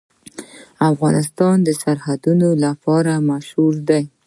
[0.91, 4.03] افغانستان د سرحدونه لپاره مشهور دی.